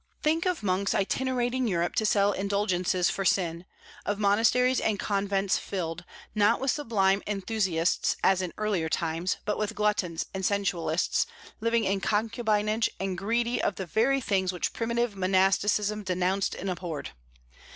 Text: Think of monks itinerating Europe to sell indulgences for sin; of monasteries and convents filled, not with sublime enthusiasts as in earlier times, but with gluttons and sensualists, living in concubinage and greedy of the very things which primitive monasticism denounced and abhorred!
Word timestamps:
Think 0.23 0.47
of 0.47 0.63
monks 0.63 0.95
itinerating 0.95 1.67
Europe 1.67 1.93
to 1.97 2.07
sell 2.07 2.31
indulgences 2.31 3.11
for 3.11 3.23
sin; 3.23 3.65
of 4.03 4.17
monasteries 4.17 4.79
and 4.81 4.97
convents 4.97 5.59
filled, 5.59 6.05
not 6.33 6.59
with 6.59 6.71
sublime 6.71 7.21
enthusiasts 7.27 8.15
as 8.23 8.41
in 8.41 8.51
earlier 8.57 8.89
times, 8.89 9.37
but 9.45 9.59
with 9.59 9.75
gluttons 9.75 10.25
and 10.33 10.43
sensualists, 10.43 11.27
living 11.59 11.83
in 11.83 12.01
concubinage 12.01 12.89
and 12.99 13.15
greedy 13.15 13.61
of 13.61 13.75
the 13.75 13.85
very 13.85 14.19
things 14.19 14.51
which 14.51 14.73
primitive 14.73 15.15
monasticism 15.15 16.01
denounced 16.01 16.55
and 16.55 16.71
abhorred! 16.71 17.11